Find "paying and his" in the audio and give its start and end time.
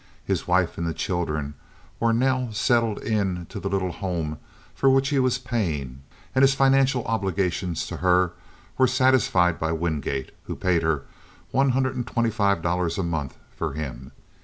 5.37-6.55